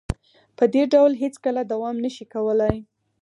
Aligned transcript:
په 0.57 0.63
دې 0.73 0.83
ډول 0.93 1.11
هیڅکله 1.23 1.61
دوام 1.71 1.95
نشي 2.05 2.25
کولې 2.33 2.75